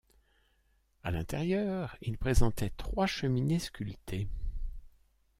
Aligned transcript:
À 1.03 1.11
l'intérieur, 1.11 1.95
il 2.01 2.17
présentait 2.17 2.71
trois 2.75 3.05
cheminées 3.05 3.59
sculptées. 3.59 4.27